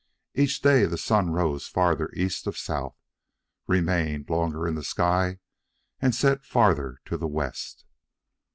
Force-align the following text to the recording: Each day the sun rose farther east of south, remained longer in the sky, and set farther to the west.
Each 0.33 0.59
day 0.63 0.85
the 0.85 0.97
sun 0.97 1.29
rose 1.29 1.67
farther 1.67 2.09
east 2.15 2.47
of 2.47 2.57
south, 2.57 2.97
remained 3.67 4.31
longer 4.31 4.67
in 4.67 4.73
the 4.73 4.83
sky, 4.83 5.37
and 6.01 6.15
set 6.15 6.43
farther 6.43 6.99
to 7.05 7.17
the 7.17 7.27
west. 7.27 7.85